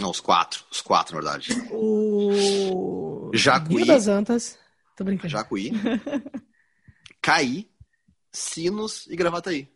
[0.00, 0.64] Não, os quatro.
[0.70, 1.50] Os quatro, na verdade.
[1.70, 3.30] O.
[3.32, 3.76] Jacuí.
[3.76, 4.58] Rio das Antas.
[4.96, 5.28] Tô brincando.
[5.28, 5.72] Jacuí.
[7.20, 7.70] Caí,
[8.30, 9.73] Sinos e Gravataí.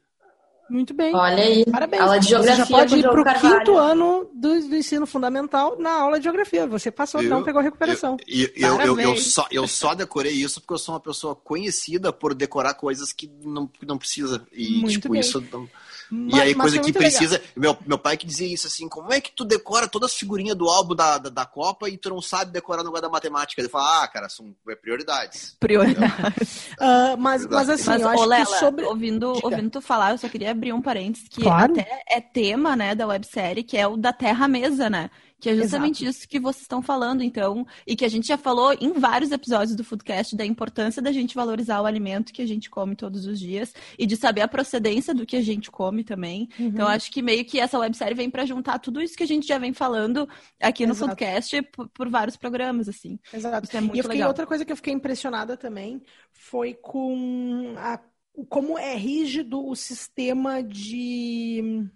[0.69, 1.15] Muito bem.
[1.15, 1.65] Olha aí.
[1.65, 2.03] Parabéns.
[2.03, 2.65] Aula de geografia.
[2.65, 6.25] Você já pode ir para o quinto ano do, do, ensino fundamental na aula de
[6.25, 6.67] geografia.
[6.67, 8.17] Você passou, eu, não pegou recuperação.
[8.27, 12.13] Eu, eu, eu, eu, só, eu só decorei isso porque eu sou uma pessoa conhecida
[12.13, 14.47] por decorar coisas que não, não precisa.
[14.53, 15.21] E, Muito tipo, bem.
[15.21, 15.43] isso.
[15.53, 15.69] Não...
[16.11, 17.41] Mas, e aí, coisa que precisa.
[17.55, 20.57] Meu, meu pai que dizia isso assim: como é que tu decora todas as figurinhas
[20.57, 23.61] do álbum da, da, da Copa e tu não sabe decorar no lugar da matemática?
[23.61, 25.57] Ele fala: ah, cara, são é prioridades.
[25.61, 26.69] Prioridades.
[26.81, 28.85] uh, mas, mas assim, mas, eu acho Lela, que sobre.
[28.87, 31.73] Ouvindo, ouvindo tu falar, eu só queria abrir um parênteses que claro.
[31.73, 35.09] até é tema, né, da websérie, que é o da Terra Mesa, né?
[35.41, 36.19] Que é justamente Exato.
[36.19, 39.77] isso que vocês estão falando, então, e que a gente já falou em vários episódios
[39.77, 43.39] do Foodcast da importância da gente valorizar o alimento que a gente come todos os
[43.39, 46.49] dias e de saber a procedência do que a gente come também.
[46.59, 46.67] Uhum.
[46.67, 49.47] Então, acho que meio que essa websérie vem para juntar tudo isso que a gente
[49.47, 50.29] já vem falando
[50.61, 51.11] aqui no Exato.
[51.11, 53.17] Foodcast por, por, vários programas, assim.
[53.33, 53.65] Exato.
[53.65, 54.31] Isso é muito e eu fiquei, legal.
[54.31, 58.01] outra coisa que eu fiquei impressionada também foi com a,
[58.47, 61.89] como é rígido o sistema de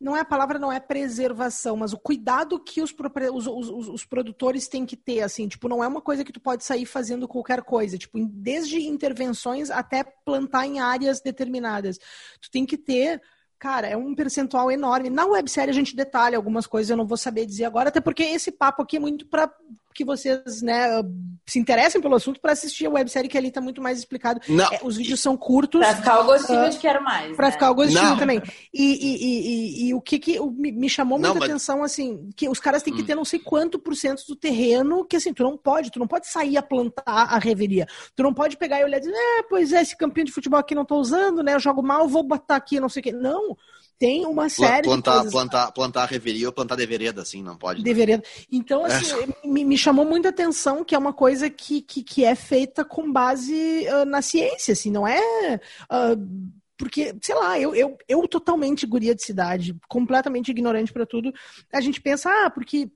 [0.00, 2.94] não é a palavra não é preservação, mas o cuidado que os,
[3.32, 6.40] os, os, os, produtores têm que ter, assim, tipo, não é uma coisa que tu
[6.40, 11.98] pode sair fazendo qualquer coisa, tipo, desde intervenções até plantar em áreas determinadas.
[12.40, 13.20] Tu tem que ter
[13.58, 15.10] Cara, é um percentual enorme.
[15.10, 18.22] Na websérie a gente detalha algumas coisas, eu não vou saber dizer agora, até porque
[18.22, 19.52] esse papo aqui é muito para
[19.98, 21.02] que vocês né,
[21.44, 24.40] se interessem pelo assunto para assistir a websérie que ali está muito mais explicado.
[24.72, 25.80] É, os vídeos são curtos.
[25.80, 27.34] Para ficar o gostinho uh, de quero mais.
[27.34, 27.52] Para né?
[27.52, 28.16] ficar o gostinho não.
[28.16, 28.40] também.
[28.72, 31.50] E, e, e, e, o que, que me chamou muita não, mas...
[31.50, 33.06] atenção, assim, que os caras têm que hum.
[33.06, 36.06] ter não sei quanto por cento do terreno que, assim, tu não pode, tu não
[36.06, 37.84] pode sair a plantar a reveria.
[38.14, 40.60] Tu não pode pegar e olhar e dizer, é, pois é, esse campinho de futebol
[40.60, 41.56] aqui não estou usando, né?
[41.56, 43.12] Eu jogo mal, vou botar aqui, não sei o quê.
[43.12, 43.56] Não
[43.98, 45.32] tem uma série plantar, de coisas.
[45.32, 47.82] Plantar, plantar reveria ou plantar devereda, assim, não pode.
[47.82, 48.22] Devereda.
[48.50, 49.46] Então, assim, é.
[49.46, 53.12] me, me, chamou muita atenção que é uma coisa que, que, que é feita com
[53.12, 55.56] base uh, na ciência, assim, não é...
[55.90, 61.32] Uh, porque, sei lá, eu, eu, eu totalmente guria de cidade, completamente ignorante para tudo.
[61.72, 62.88] A gente pensa, ah, porque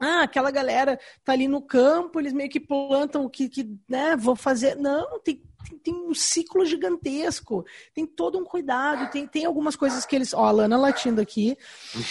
[0.00, 4.16] ah, aquela galera tá ali no campo, eles meio que plantam o que, que né,
[4.16, 4.74] vou fazer.
[4.74, 10.04] Não, tem tem, tem, um ciclo gigantesco, tem todo um cuidado, tem, tem algumas coisas
[10.04, 10.32] que eles.
[10.34, 11.56] Ó, a Lana latindo aqui.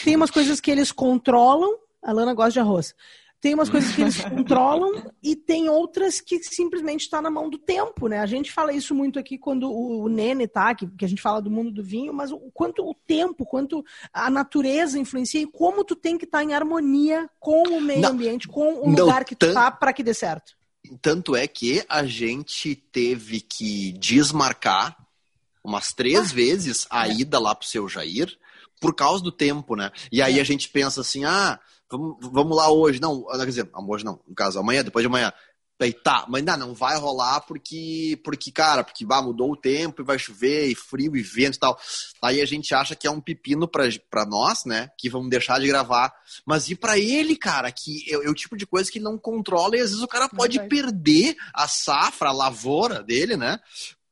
[0.03, 1.77] Tem umas coisas que eles controlam.
[2.01, 2.95] A Lana gosta de arroz.
[3.41, 7.57] Tem umas coisas que eles controlam e tem outras que simplesmente está na mão do
[7.57, 8.19] tempo, né?
[8.19, 11.41] A gente fala isso muito aqui quando o, Nene tá, que, que a gente fala
[11.41, 15.85] do mundo do vinho, mas o quanto o tempo, quanto a natureza influencia e como
[15.85, 19.23] tu tem que estar tá em harmonia com o meio não, ambiente, com o lugar
[19.23, 20.58] que tu tá para que dê certo.
[21.01, 24.97] Tanto é que a gente teve que desmarcar
[25.63, 26.33] umas três ah.
[26.33, 27.13] vezes a é.
[27.13, 28.37] ida lá pro seu Jair
[28.79, 29.91] por causa do tempo, né?
[30.11, 30.41] E aí é.
[30.41, 33.01] a gente pensa assim, ah, vamos, vamos lá hoje.
[33.01, 35.33] Não, quer dizer, hoje não, no caso, amanhã, depois de amanhã.
[35.79, 40.01] Aí tá, mas ainda não vai rolar porque, porque cara, porque bah, mudou o tempo
[40.01, 41.79] e vai chover, e frio, e vento e tal.
[42.21, 44.89] Aí a gente acha que é um pepino pra, pra nós, né?
[44.97, 46.13] Que vamos deixar de gravar.
[46.45, 49.17] Mas e para ele, cara, que é, é, o tipo de coisa que ele não
[49.17, 53.57] controla e às vezes o cara pode perder a safra, a lavoura dele, né?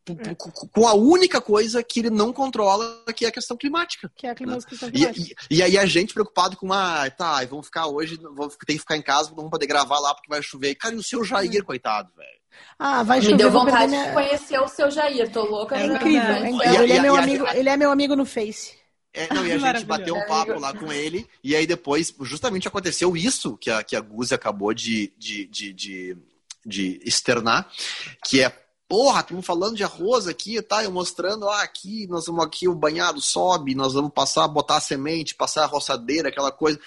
[0.10, 0.36] É.
[0.72, 4.10] com a única coisa que ele não controla, que é a questão climática.
[4.16, 4.58] Que é a né?
[4.68, 5.36] questão climática.
[5.50, 8.56] E, e, e, aí a gente preocupado com uma, ah, tá, vamos ficar hoje, vamos,
[8.66, 10.76] tem que ficar em casa, não vamos poder gravar lá porque vai chover.
[10.76, 12.38] Cara, e o seu Jair, coitado, velho?
[12.80, 13.34] Ah, vai chover.
[13.34, 15.78] Me deu vontade de conhecer o seu Jair, tô louca.
[15.78, 16.84] É incrível, é incrível.
[16.84, 18.78] Ele, é meu amigo, ele é meu amigo no Face.
[19.14, 22.68] É, não, e a gente bateu um papo lá com ele, e aí depois, justamente
[22.68, 26.18] aconteceu isso que a, que a Guzi acabou de, de, de, de,
[26.64, 27.68] de externar,
[28.24, 30.84] que é porra, estamos falando de arroz aqui, tá?
[30.84, 34.82] Eu mostrando, ah, aqui, nós vamos aqui, o banhado sobe, nós vamos passar, botar a
[34.82, 36.80] semente, passar a roçadeira, aquela coisa.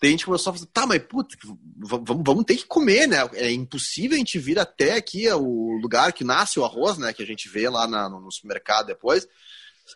[0.00, 1.36] Tem gente que começou a falar, tá, mas puta,
[1.76, 3.28] vamos, vamos ter que comer, né?
[3.34, 7.12] É impossível a gente vir até aqui, o lugar que nasce o arroz, né?
[7.12, 9.26] Que a gente vê lá na, no supermercado depois,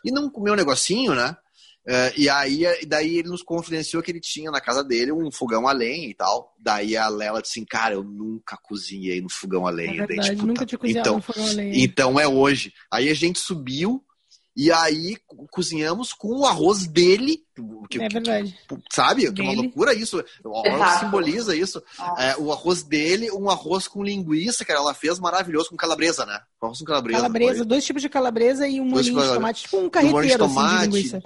[0.03, 1.37] e não comer um negocinho, né?
[1.85, 5.67] Uh, e aí, daí ele nos confidenciou que ele tinha na casa dele um fogão
[5.67, 6.55] a lenha e tal.
[6.57, 10.03] Daí a Lela disse assim, cara, eu nunca cozinhei no fogão a lenha.
[10.03, 11.83] É verdade, daí, tipo, nunca tinha cozinhado então, no fogão a lenha.
[11.83, 12.73] Então é hoje.
[12.91, 14.01] Aí a gente subiu
[14.55, 15.17] e aí
[15.49, 17.43] cozinhamos com o arroz dele.
[17.89, 18.55] Que, é verdade.
[18.67, 19.31] Que, sabe?
[19.31, 20.23] Que é uma loucura isso.
[20.43, 21.81] O arroz simboliza isso.
[22.17, 26.39] É, o arroz dele, um arroz com linguiça, que ela fez maravilhoso, com calabresa, né?
[26.61, 27.21] Arroz com calabresa.
[27.21, 30.53] Calabresa, dois tipos de calabresa e um molhinho de tomate, tipo um carreteiro um de
[30.53, 30.75] tomate.
[30.75, 31.21] Assim, de linguiça.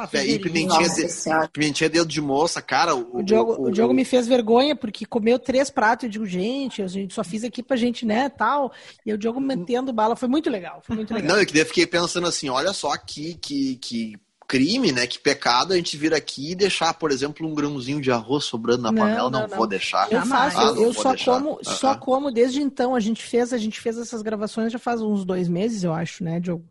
[0.00, 2.94] Ah, e pimentinha, de, pimentinha dedo de moça, cara.
[2.94, 6.04] O, o, Diogo, o, o, Diogo me fez vergonha porque comeu três pratos.
[6.04, 8.72] Eu digo, gente, a gente só fiz aqui pra gente, né, tal.
[9.04, 10.16] E o Diogo metendo bala.
[10.16, 11.36] Foi muito legal, foi muito legal.
[11.36, 14.16] Não, eu fiquei pensando assim, olha só aqui que, que
[14.50, 15.06] crime, né?
[15.06, 18.82] Que pecado a gente vir aqui e deixar, por exemplo, um grãozinho de arroz sobrando
[18.82, 19.30] na não, panela.
[19.30, 20.10] Não, não, vou deixar.
[20.10, 21.34] Eu faço, ah, eu, eu só deixar.
[21.34, 21.64] como, uh -huh.
[21.64, 22.96] só como desde então.
[22.96, 26.24] A gente fez, a gente fez essas gravações já faz uns dois meses, eu acho,
[26.24, 26.64] né, Diogo?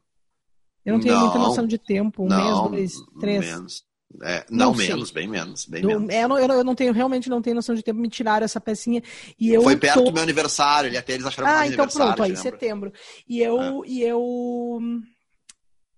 [0.86, 3.46] Eu não tenho não, muita noção de tempo, um não, mês, dois, três.
[3.46, 3.90] Menos.
[4.24, 6.10] É, não, não menos, bem menos, bem Do, menos.
[6.10, 8.60] É, eu, não, eu não tenho, realmente não tenho noção de tempo, me tiraram essa
[8.60, 9.04] pecinha
[9.40, 10.06] e eu Foi perto tô...
[10.06, 12.92] do meu aniversário, ele até eles acharam ah, então pronto, aí, setembro.
[13.28, 13.88] E eu, é.
[13.88, 14.80] e eu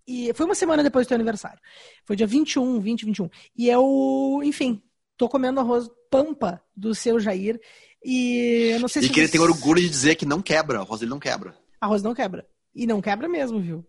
[0.08, 1.60] e foi uma semana depois do teu aniversário.
[2.06, 3.30] Foi dia 21, 20, 21.
[3.56, 4.82] E eu, enfim,
[5.16, 7.62] tô comendo arroz pampa do seu Jair.
[8.04, 9.12] E eu não sei e se.
[9.12, 11.56] E que ele tem orgulho de dizer que não quebra, arroz dele não quebra.
[11.80, 12.46] Arroz não quebra.
[12.76, 13.86] E não quebra mesmo, viu?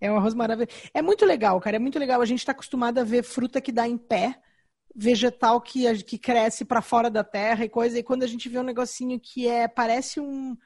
[0.00, 0.76] É um arroz maravilhoso.
[0.94, 1.76] É muito legal, cara.
[1.76, 2.20] É muito legal.
[2.20, 4.40] A gente tá acostumado a ver fruta que dá em pé,
[4.94, 7.98] vegetal que, que cresce para fora da terra e coisa.
[7.98, 9.66] E quando a gente vê um negocinho que é.
[9.68, 10.56] Parece um.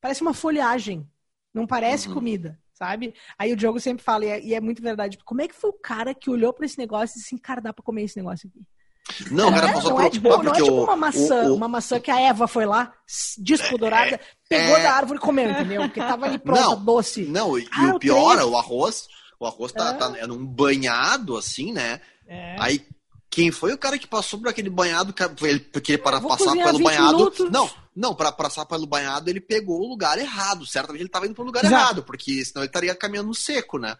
[0.00, 1.08] Parece uma folhagem.
[1.54, 2.14] Não parece uhum.
[2.14, 3.14] comida sabe?
[3.38, 5.70] Aí o Diogo sempre fala, e é, e é, muito verdade, como é que foi
[5.70, 8.16] o cara que olhou para esse negócio e disse assim, cara, dá pra comer esse
[8.16, 8.66] negócio aqui?
[9.30, 11.54] Não, o cara é, não, é tipo, não é tipo uma maçã, o, o...
[11.56, 12.92] uma maçã que a Eva foi lá,
[13.38, 14.82] despodorada, é, pegou é...
[14.82, 15.82] da árvore e comeu, entendeu?
[15.82, 17.24] Porque tava ali pronta, não, doce.
[17.24, 19.08] Não, e, ah, o pior, o arroz,
[19.40, 19.92] o arroz tá, é.
[19.94, 22.00] tá é num banhado, assim, né?
[22.26, 22.56] É.
[22.58, 22.86] Aí
[23.32, 25.14] quem foi o cara que passou por aquele banhado,
[25.72, 27.16] porque para passar pelo banhado.
[27.16, 27.50] Minutos.
[27.50, 30.66] Não, não, para passar pelo banhado ele pegou o lugar errado.
[30.66, 31.82] Certamente ele estava indo para o lugar Exato.
[31.82, 33.96] errado, porque senão ele estaria caminhando no seco, né?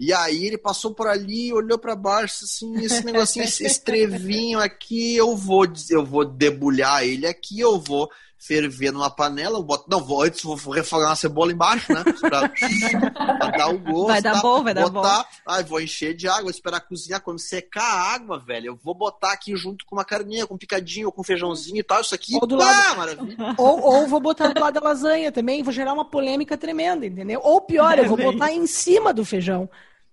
[0.00, 5.14] E aí ele passou por ali, olhou para baixo, assim, esse negocinho, esse estrevinho aqui,
[5.14, 8.10] eu vou, eu vou debulhar ele aqui, eu vou
[8.42, 12.02] ferver numa panela, eu boto, não, vou, antes vou refogar uma cebola embaixo, né?
[12.22, 14.06] Pra, pra dar o gosto.
[14.06, 14.40] Vai dar tá?
[14.40, 15.52] bom, vai dar botar, bom.
[15.52, 17.20] Aí vou encher de água, esperar cozinhar.
[17.20, 21.06] Quando secar a água, velho, eu vou botar aqui junto com uma carninha, com picadinho,
[21.06, 22.00] ou com feijãozinho e tal.
[22.00, 23.54] Isso aqui, ou do pá, lado, maravilha.
[23.58, 27.40] Ou, ou vou botar do lado da lasanha também, vou gerar uma polêmica tremenda, entendeu?
[27.42, 29.68] Ou pior, eu vou botar em cima do feijão.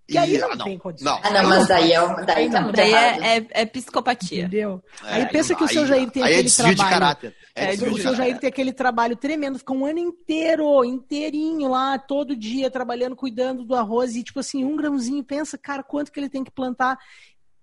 [0.10, 1.14] Que aí não, não, tem condição.
[1.14, 4.42] Não, ah, não, mas daí é, daí tá daí é, é, é, psicopatia.
[4.42, 4.84] Entendeu?
[5.04, 6.76] É, aí pensa que o seu Jair tem aí aquele é trabalho.
[6.76, 7.36] De caráter.
[7.54, 12.36] É, o seu Jair tem aquele trabalho tremendo, fica um ano inteiro, inteirinho lá, todo
[12.36, 16.30] dia, trabalhando, cuidando do arroz, e tipo assim, um grãozinho, pensa, cara, quanto que ele
[16.30, 16.98] tem que plantar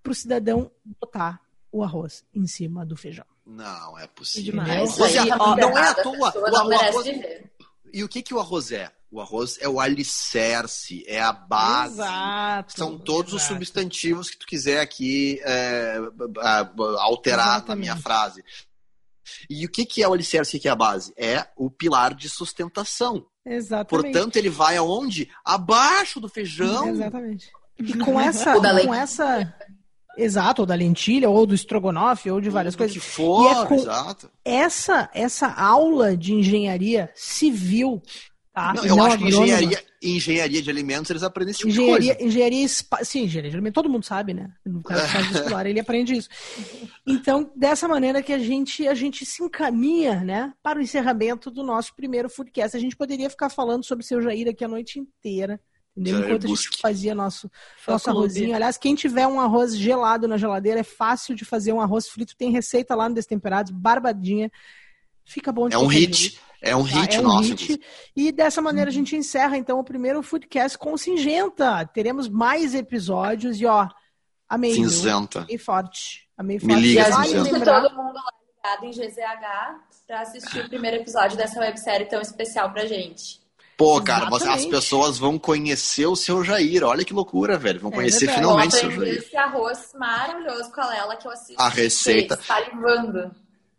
[0.02, 1.40] pro cidadão botar
[1.72, 3.26] o arroz em cima do feijão.
[3.44, 4.52] Não, é possível.
[4.52, 5.00] Demais.
[5.00, 6.32] Aí, ó, não é à toa.
[6.36, 7.06] O, o arroz...
[7.92, 8.90] E o que, que o arroz é?
[9.10, 11.94] O arroz é o alicerce, é a base.
[12.00, 12.72] Exato.
[12.76, 13.54] São todos os exato.
[13.54, 15.96] substantivos que tu quiser aqui é,
[16.98, 17.80] alterar na Exatamente.
[17.80, 18.44] minha frase.
[19.48, 21.12] E o que, que é o alicerce e o que é a base?
[21.16, 23.24] É o pilar de sustentação.
[23.44, 23.88] Exatamente.
[24.12, 25.28] Portanto, ele vai aonde?
[25.44, 26.88] Abaixo do feijão.
[26.88, 27.50] Exatamente.
[27.78, 29.54] E com essa, Ou da com essa,
[30.16, 32.96] exato, ou da lentilha, ou do estrogonofe, ou de várias do coisas.
[32.96, 34.30] que for, E é com- exato.
[34.44, 38.02] Essa, essa aula de engenharia civil,
[38.56, 38.72] tá?
[38.74, 42.14] Não, eu não acho que engenharia, engenharia de alimentos eles aprendem esse tipo de Engenharia,
[42.14, 42.26] coisa.
[42.28, 44.50] engenharia, espa- sim, engenharia de alimentos, todo mundo sabe, né?
[44.64, 46.28] No caso do faz vestibular, ele aprende isso.
[47.06, 51.62] Então, dessa maneira que a gente, a gente se encaminha, né, para o encerramento do
[51.62, 52.74] nosso primeiro Foodcast.
[52.76, 55.60] A gente poderia ficar falando sobre o seu Jair aqui a noite inteira,
[55.94, 56.14] entendeu?
[56.20, 57.50] Jair Enquanto a gente fazia nosso,
[57.86, 58.54] nosso arrozinho.
[58.54, 62.34] Aliás, quem tiver um arroz gelado na geladeira, é fácil de fazer um arroz frito.
[62.34, 64.50] Tem receita lá no Destemperados, barbadinha.
[65.26, 66.16] Fica bom de É um hit.
[66.16, 66.45] jeito.
[66.62, 67.50] É um Tá, hit é um nosso.
[67.50, 67.80] hit.
[68.16, 71.84] E dessa maneira a gente encerra então o primeiro Foodcast com Singenta.
[71.92, 73.86] Teremos mais episódios e ó,
[74.48, 74.74] amei.
[74.74, 75.40] Cinzenta.
[75.40, 76.26] Amei forte.
[76.36, 76.80] Amei Me forte.
[76.80, 77.44] liga, E Vale a Cinzenta.
[77.44, 78.22] gente lembrar- todo mundo lá
[78.56, 83.40] ligado em GZH pra assistir o primeiro episódio dessa websérie tão especial pra gente.
[83.76, 86.82] Pô, cara, você- as pessoas vão conhecer o seu Jair.
[86.82, 87.78] Olha que loucura, velho.
[87.78, 89.18] Vão É conhecer finalmente o seu Jair.
[89.18, 91.54] esse arroz maravilhoso com a Lela que eu assisti.
[91.58, 92.40] A receita.
[92.42, 93.30] Salivando.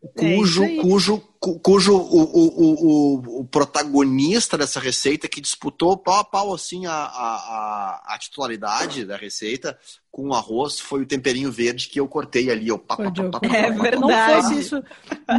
[0.03, 0.77] É Cujo, aí.
[0.79, 6.53] cujo, cu- cujo o, o, o, o, protagonista dessa receita que disputou pau a pau
[6.53, 9.77] assim a, a, a, titularidade da receita
[10.17, 12.69] com o arroz foi o temperinho verde que eu cortei ali.
[12.69, 13.99] Eu, pá, pá, pá, É verdade.
[13.99, 14.83] Não fosse isso,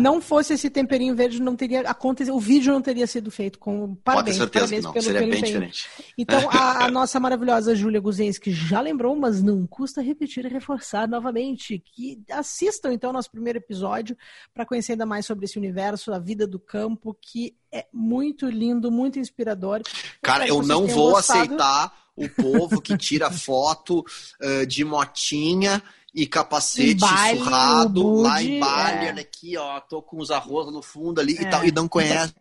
[0.00, 3.96] não fosse esse temperinho verde, não teria acontecido, o vídeo não teria sido feito com
[3.96, 4.92] Pode ter parabéns, certeza parabéns que não.
[4.92, 5.52] pelo, Seria pelo bem empenho.
[5.52, 5.88] diferente.
[6.16, 11.08] Então, a, a nossa maravilhosa Júlia Guzenski já lembrou, mas não custa repetir e reforçar
[11.08, 14.16] novamente que assistam então nosso primeiro episódio
[14.54, 18.90] para conhecer ainda mais sobre esse universo, a vida do campo, que é muito lindo,
[18.90, 19.82] muito inspirador.
[20.22, 21.40] Cara, Espero eu não vou gostado.
[21.42, 24.04] aceitar o povo que tira foto
[24.40, 25.82] eh, de motinha
[26.14, 29.08] e capacete Bali, surrado no lá Budi, em Bali, é.
[29.11, 31.42] olha aqui, ó, tô com os arroz no fundo ali É.
[31.42, 32.34] e tal, e não conhece.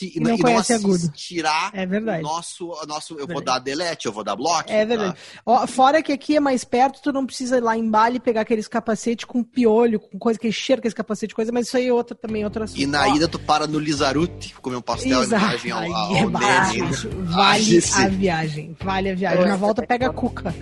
[0.00, 0.94] E, não e conhece agudo.
[0.94, 2.20] assistirá É verdade.
[2.20, 3.14] o nosso, nosso.
[3.14, 3.44] Eu vou Verdade.
[3.44, 4.64] dar delete, eu vou dar bloco.
[4.70, 5.14] É verdade.
[5.44, 8.42] Ó, fora que aqui é mais perto, tu não precisa ir lá em Bali pegar
[8.42, 11.92] aqueles capacete com piolho, com coisa que cheira aquele capacete, coisa, mas isso aí é
[11.92, 12.80] outra também, outra assunto.
[12.80, 15.44] E na Ó, ida tu para no Lizaruti, comer um pastel em Exato.
[15.44, 16.72] ao, Aí ao, é ao barato.
[16.74, 16.90] Nene.
[17.24, 18.76] Vale a viagem.
[18.82, 19.42] Vale a viagem.
[19.44, 19.48] É.
[19.48, 20.54] Na volta pega a cuca.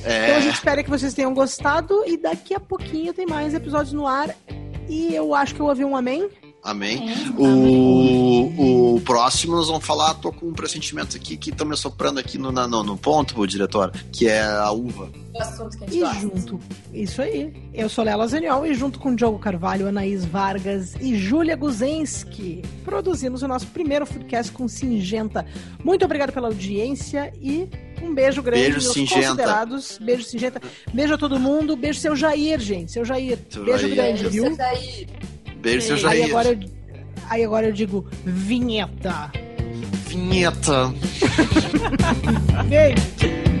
[0.00, 3.54] Então a É, gente espera que vocês tenham gostado e daqui a pouquinho tem mais
[3.54, 4.34] episódios no ar.
[4.88, 6.28] E eu acho que eu ouvi um amém.
[6.64, 7.10] Amém.
[7.10, 7.28] É.
[7.40, 12.18] O, o próximo nós vamos falar, tô com um pressentimento aqui que estão me soprando
[12.18, 15.08] aqui no, na- no, no ponto, diretor, que é a uva.
[15.90, 16.20] E gosta.
[16.20, 16.60] junto,
[16.92, 17.52] isso aí.
[17.74, 23.42] Eu sou Lela Zaniol e junto com Diogo Carvalho, Anaís Vargas e Júlia Guzenski, produzimos
[23.42, 25.44] o nosso primeiro Foodcast com Singenta.
[25.84, 27.68] Muito obrigado pela audiência e
[28.00, 29.26] um beijo grande Beijo, aos Singenta.
[29.26, 29.98] considerados.
[30.00, 30.62] Beijo, Singenta.
[30.92, 31.74] Beijo a todo mundo.
[31.76, 32.92] Beijo, seu Jair, gente.
[32.92, 33.38] Seu Jair.
[33.50, 33.94] Seu beijo Jair.
[33.94, 34.44] grande, viu?
[34.46, 35.08] seu Jair.
[35.64, 36.24] Beijo, seu Aí Jair.
[36.26, 36.70] agora, eu,
[37.30, 39.32] aí agora eu digo vinheta.
[40.06, 40.92] Vinheta.
[42.68, 43.53] Beijo.